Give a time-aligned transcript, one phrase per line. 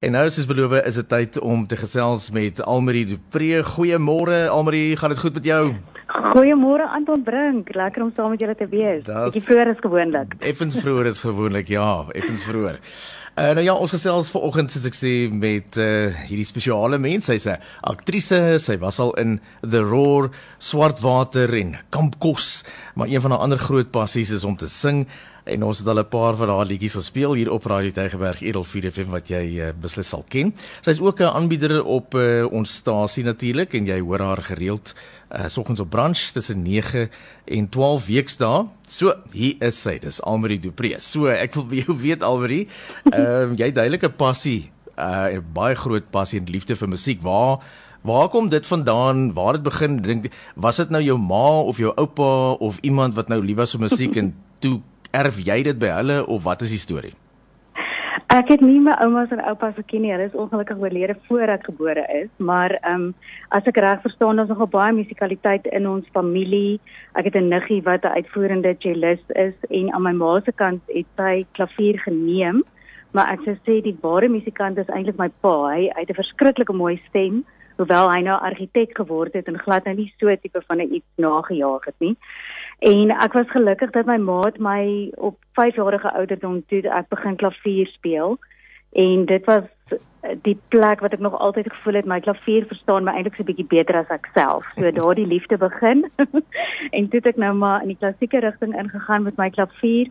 [0.00, 3.58] En nou soos beloof is dit tyd om te gesels met Almarie Dupré.
[3.60, 5.74] Goeiemôre Almarie, gaan dit goed met jou?
[6.30, 9.02] Goeiemôre Anton Brink, lekker om saam met julle te wees.
[9.04, 10.32] Bietjie vroeër as gewoonlik.
[10.40, 12.80] Effens vroeër is gewoonlik, ja, effens vroeër.
[12.80, 17.28] Uh, nou ja, ons gesels vanoggend soos ek sê met uh, hierdie spesiale mens.
[17.28, 17.60] Sy's 'n
[17.92, 22.64] aktrise, sy was al in The Roar, Swartwater en Kampkos,
[22.96, 25.04] maar een van haar ander groot passies is om te sing
[25.44, 28.64] en ons het al 'n paar van haar liedjies gespeel hier op Radio Tygerberg Edel
[28.64, 30.54] 4FM wat jy uh, beslis sal ken.
[30.80, 34.94] Sy's ook 'n aanbieder op uh, ons stasie natuurlik en jy hoor haar gereeld
[35.30, 37.10] uh soggens op branch tussen 9
[37.44, 38.66] en 12 weksdae.
[38.86, 39.98] So, hier is sy.
[39.98, 40.98] Dis Almarie Dupree.
[40.98, 42.68] So, ek wil jou weet Almarie,
[43.12, 47.22] ehm uh, jy het duidelike passie, uh baie groot passie en liefde vir musiek.
[47.22, 47.62] Waar
[48.00, 49.32] Waar kom dit vandaan?
[49.32, 50.00] Waar het begin?
[50.00, 53.76] Dink was dit nou jou ma of jou oupa of iemand wat nou lief was
[53.76, 57.14] vir musiek en toe erf jy dit by hulle of wat is die storie?
[58.30, 60.12] Ek het nie my oumas en oupas geken nie.
[60.14, 63.14] Hulle is ongelukkig oorlede voor ek gebore is, maar ehm um,
[63.50, 66.78] as ek reg verstaan, ons nogal baie musikaliteit in ons familie.
[67.18, 70.82] Ek het 'n niggie wat 'n uitvoerende cellist is en aan my ma se kant
[70.86, 72.62] het sy klavier geneem,
[73.10, 75.74] maar ek sou sê die ware musikant is eintlik my pa.
[75.74, 77.44] Hy, hy het 'n verskriklike mooi stem,
[77.80, 81.12] hoewel hy nou argitek geword het en glad nou nie so tipe van 'n iets
[81.16, 82.16] nagejaag het nie.
[82.78, 87.36] En ek was gelukkig dat my maat my op 5 jarige ouderdom toe ek begin
[87.36, 88.38] klavier speel.
[88.92, 89.64] En dit was
[90.42, 93.50] die plek wat ek nog altyd gevoel het my klavier verstaan my eintlik so 'n
[93.50, 94.64] bietjie beter as ek self.
[94.76, 96.10] So daardie liefde begin.
[96.96, 100.08] en toe het ek nou maar in die klassieke rigting ingegaan met my klavier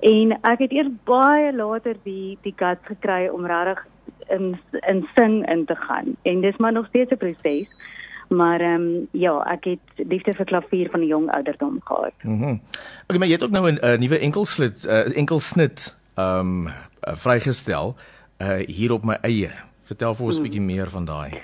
[0.00, 3.86] en ek het eers baie later die die guts gekry om regtig
[4.30, 6.16] in in sing in te gaan.
[6.22, 7.66] En dis maar nog steeds 'n proses.
[8.28, 12.12] Maar ehm um, ja, ek het liefde vir klavier van 'n jong ouderdom gehad.
[12.22, 12.34] Mhm.
[12.34, 12.60] Mm
[13.02, 16.72] okay, maar jy het ook nou 'n uh, nuwe enkelsnit uh, enkelsnit ehm um, uh,
[17.14, 17.96] vrygestel
[18.38, 19.50] uh, hier op my eie.
[19.82, 20.50] Vertel vir ons 'n hmm.
[20.50, 21.42] bietjie meer van daai.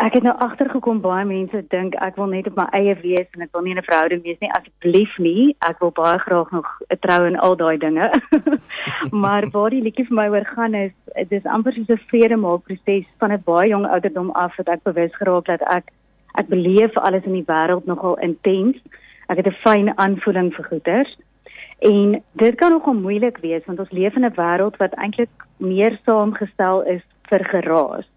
[0.00, 3.42] Ek het nou agtergekom baie mense dink ek wil net op my eie wees en
[3.44, 5.54] ek wil nie 'n verhouding wees nie asseblief nie.
[5.60, 8.08] Ek wil baie graag nog 'n trou en al daai dinge.
[9.24, 10.92] maar waar die liedjie vir my oor gaan is
[11.28, 15.14] dis amper soos 'n vredemaak proses van 'n baie jong ouderdom af dat ek bewus
[15.14, 15.92] geraak dat ek
[16.40, 18.76] ek beleef alles in die wêreld nogal intens.
[19.28, 21.18] Ek het 'n fyn aanvoeling vir goeters.
[21.80, 25.98] En dit kan nogal moeilik wees want ons leef in 'n wêreld wat eintlik meer
[26.04, 28.11] saamgestel is vir geraas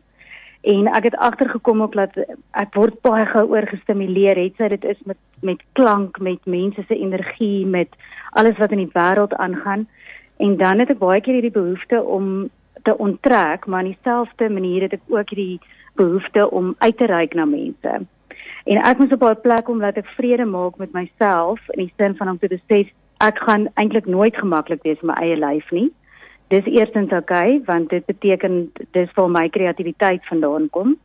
[0.66, 2.16] en ek het agtergekom ook dat
[2.58, 6.96] ek word baie gou oorgestimuleer het sy dit is met met klank met mense se
[6.98, 7.92] energie met
[8.34, 9.86] alles wat in die wêreld aangaan.
[10.42, 12.50] En dan het ek baie keer hierdie behoefte om
[12.84, 15.60] te onttrek maar in dieselfde manier het ek ook hierdie
[16.02, 17.94] behoefte om uit te reik na mense.
[18.66, 21.94] En ek moet op 'n plek om laat ek vrede maak met myself in die
[21.98, 25.72] sin van om te besef ek gaan eintlik nooit gemaklik wees in my eie lyf
[25.72, 25.92] nie
[26.48, 30.96] dis eerstens oukei okay, want dit beteken dis waar my kreatiwiteit vandaan kom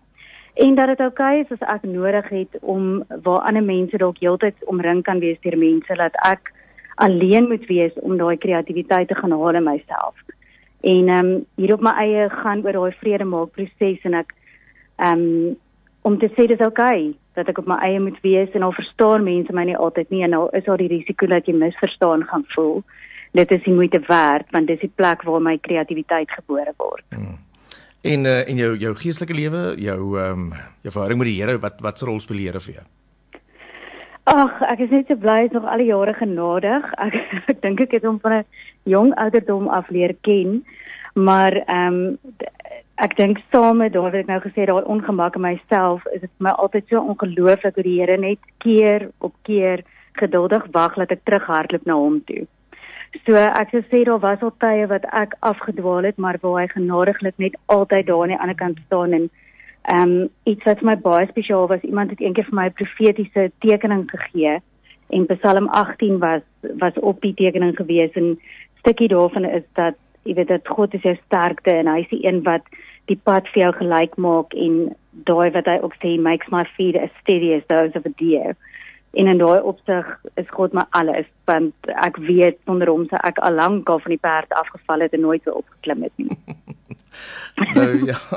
[0.54, 4.18] en dat dit oukei okay is as ek nodig het om waar ander mense dalk
[4.20, 6.52] heeltyd omring kan wees deur mense dat ek
[7.00, 10.16] alleen moet wees om daai kreatiwiteit te gaan haal in myself.
[10.80, 14.34] En ehm um, hier op my eie gaan oor daai vrede maak proses en ek
[14.96, 15.56] ehm um,
[16.02, 18.72] om te sê dis oukei okay, dat ek op my eie moet wees en al
[18.72, 22.24] verstaan mense my nie altyd nie en nou is daar die risiko dat jy misverstaan
[22.28, 22.82] gaan voel
[23.30, 27.04] dit is die moeite werd want dis die plek waar my kreatiwiteit gebore word.
[27.08, 27.38] Hmm.
[28.00, 31.58] En uh, en jou jou geestelike lewe, jou ehm um, jou verhouding met die Here,
[31.60, 32.86] wat wat se rol speel die Here vir jou?
[34.30, 36.86] Ag, ek is net so bly is nog al die jare genadig.
[37.06, 37.16] Ek
[37.52, 38.44] ek dink ek het hom van 'n
[38.88, 40.64] jong ouderdom af leer ken.
[41.14, 42.18] Maar ehm um,
[42.96, 46.30] ek dink saam met daai wat ek nou gesê daai ongemak in myself, is dit
[46.38, 51.10] vir my altyd so ongelooflik hoe die Here net keer op keer geduldig wag dat
[51.10, 52.46] ek terughardloop na hom toe.
[53.26, 56.66] So ek sou sê daar was al tye wat ek afgedwaal het, maar waar hy
[56.70, 59.30] genadiglik net altyd daar aan die ander kant staan en
[59.90, 62.78] ehm um, iets wat vir my baie spesiaal was, iemand het eendag vir my 'n
[62.80, 64.60] profetiese tekening gegee
[65.10, 66.42] en Psalm 18 was
[66.78, 68.38] was op die tekening gewees en
[68.78, 72.24] stukkie daarvan is dat jy weet dat God is jou sterkte en hy is die
[72.26, 72.66] een wat
[73.10, 74.94] die pad vir jou gelyk maak en
[75.28, 78.56] daai wat hy ook sê makes my feet as steady as those of a deer
[79.12, 83.38] en in daai opsig is God my alles want ek weet sonder hom sou ek
[83.42, 86.36] al lank al van die perd afgeval het en nooit weer opgeklim het nie.
[87.74, 88.18] nou ja.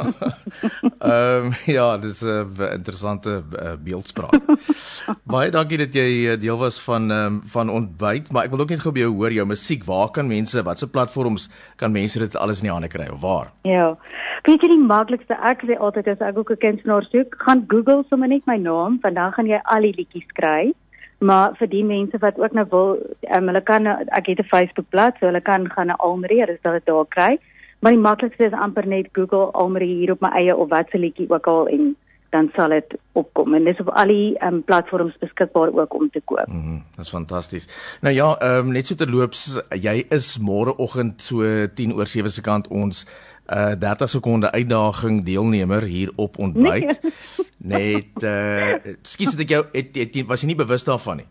[1.00, 4.40] Ehm um, ja, dis 'n uh, interessante uh, beeldspraak.
[5.34, 8.70] Baie dankie dat jy uh, deel was van um, van ontbyt, maar ek wil ook
[8.70, 9.84] net gou by jou hoor jou musiek.
[9.84, 13.52] Waar kan mense, watse platforms kan mense dit alles in die hande kry of waar?
[13.62, 13.98] Ja.
[14.44, 18.04] Weet jy die maklikste ek sê altyd as ek ook 'n kunstenaar soek, gaan Google
[18.10, 20.74] sommer net my naam, want dan gaan jy al die liedjies kry.
[21.20, 22.90] Maar vir die mense wat ook nou wil,
[23.36, 26.58] um, hulle kan ek het 'n Facebook bladsy, so hulle kan gaan na Almarie, hulle
[26.62, 27.40] sal dit daar kry.
[27.80, 30.98] Maar die maklikste is amper net Google Almarie hier op my eie of wat se
[30.98, 31.96] liedjie ook al en
[32.34, 36.22] dan sal dit opkom en dis op al die um, platforms beskikbaar ook om te
[36.26, 36.50] koop.
[36.50, 37.68] Mm dis fantasties.
[38.02, 41.46] Nou ja, ehm um, net so terloops, jy is môreoggend so
[41.76, 43.06] 10 oor 7 se kant ons
[43.52, 47.00] uh 30 sekonde uitdaging deelnemer hier op ontbyt.
[47.02, 47.12] Nee.
[47.76, 51.30] Net uh skiet ek jou het, het, het was jy nie bewus daarvan nie.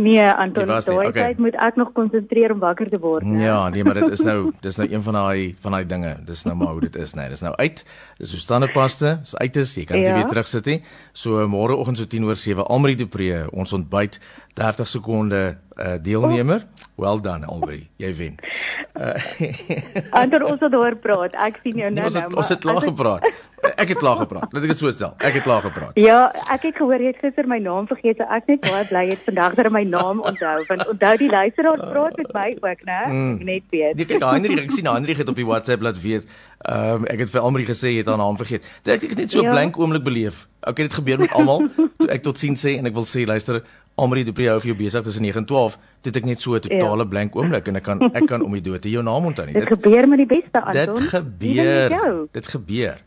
[0.00, 1.12] Nee, Anton, daai okay.
[1.12, 3.26] tyd moet ek nog konsentreer om wakker te word.
[3.26, 3.44] Nee.
[3.44, 6.14] Ja, nee, maar dit is nou dis nou een van daai van daai dinge.
[6.24, 7.28] Dis nou maar hoe dit is, nee.
[7.28, 7.82] Dis nou uit.
[8.16, 9.18] Dis so standaardpaste.
[9.24, 9.74] Dis uit is.
[9.76, 10.16] Jy kan dit ja.
[10.16, 10.78] weer terugsit nie.
[11.12, 14.16] So môreoggend so 10 oor 7 Almarie de Pre, ons ontbyt
[14.56, 15.42] 30 sekonde
[15.76, 16.66] uh, deelnemer.
[16.66, 16.88] Oh.
[17.00, 17.88] Well done, Almarie.
[17.96, 18.34] Jy wen.
[18.94, 19.14] Uh,
[20.20, 21.36] Ander ons het oor praat.
[21.38, 22.26] Ek sien jou nou nou.
[22.36, 23.24] Ons het klaar gepraat.
[23.70, 24.52] Ek het klaar gepraat.
[24.52, 25.14] Laat ek dit so stel.
[25.18, 25.96] Ek het klaar gepraat.
[26.00, 28.20] Ja, ek het gehoor jy het gister my naam vergeet.
[28.20, 30.58] So ek net baie bly het vandag dat jy my naam onthou.
[30.68, 33.00] Want onthou die luisteraar praat met my ook, né?
[33.08, 33.32] Mm.
[33.32, 33.96] Ek net weet.
[33.96, 36.28] Nee, kyk, Heinrich, ek sien Heinrich het op die WhatsApp laat weet.
[36.60, 38.66] Ehm um, ek het vir Almarie gesê jy het haar naam vergeet.
[38.84, 39.52] Ek het net so 'n ja.
[39.56, 40.48] blank oomblik beleef.
[40.60, 41.64] Okay, dit gebeur met almal.
[41.96, 43.62] Toe ek tot sien sê en ek wil sê luister,
[44.00, 45.76] Almarie Dupree hou vir jou besig tussen 9 en 12.
[46.06, 47.10] Dit ek net so 'n totale ja.
[47.12, 49.54] blank oomblik en ek kan ek kan om die dood jou naam onthou nie.
[49.54, 50.94] Dit, dit gebeur met die beste Anton.
[50.94, 52.28] Dit gebeur.
[52.32, 52.98] Dit gebeur.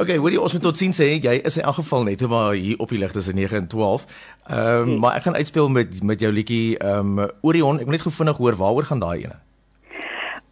[0.00, 2.78] Okay, hoorie ons moet tot sien sê jy is in elk geval net maar hier
[2.80, 4.06] op die lig tussen 9 en 12.
[4.48, 4.98] Ehm um, nee.
[4.98, 7.78] maar ek gaan uitspeel met met jou liedjie ehm um, Orion.
[7.78, 9.38] Ek wil net gou vinnig hoor waaroor gaan daai ene.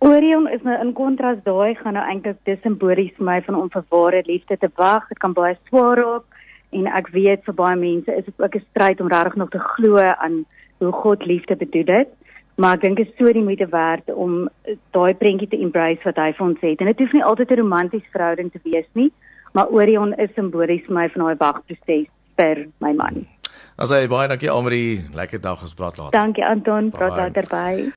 [0.00, 3.70] Orion is nou in kontras daai gaan nou eintlik dis simbolies vir my van om
[3.70, 5.08] vir ware liefde te wag.
[5.08, 6.39] Dit kan baie swaar raak
[6.70, 9.58] en ek weet vir baie mense is dit ook 'n stryd om regtig nog te
[9.58, 10.44] glo aan
[10.78, 12.08] hoe God liefde bedoel dit.
[12.54, 14.48] Maar ek dink dit is so die moeite werd om
[14.90, 16.80] daai prentjie te embrace wat hy vir ons het.
[16.80, 19.12] En dit hoef nie altyd 'n romantiese verhouding te wees nie,
[19.52, 23.26] maar Orion is simbolies vir my van daai wagproses vir my man.
[23.76, 26.12] Asai baie dankie Almarie, lekker dag gespreek later.
[26.20, 27.88] Dankie Anton, praat later by.